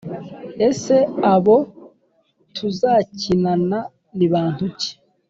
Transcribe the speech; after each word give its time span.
Ese 0.67 0.95
abo 1.33 1.57
tuzakinana 2.55 3.79
ni 4.17 4.27
bantu 4.33 4.65
ki 4.79 4.91